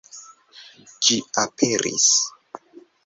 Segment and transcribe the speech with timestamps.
[1.09, 2.09] Ĝi aperis!